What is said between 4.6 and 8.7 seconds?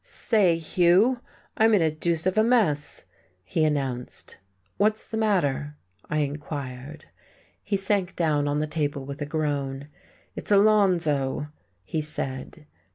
"What's the matter?" I inquired. He sank down on the